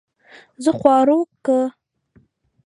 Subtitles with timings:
[0.63, 1.59] زۀ خواروک کۀ